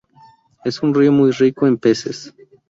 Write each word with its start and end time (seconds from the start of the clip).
Es 0.65 0.81
un 0.81 0.95
río 0.95 1.11
muy 1.11 1.29
rico 1.29 1.67
en 1.67 1.77
peces. 1.77 2.33